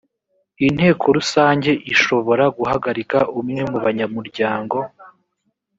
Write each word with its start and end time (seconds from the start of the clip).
inteko 0.67 1.05
rusange 1.17 1.71
ishobora 1.93 2.43
guhagarika 2.57 3.17
umwe 3.39 3.61
mu 3.71 3.77
banyamuryango 3.85 4.77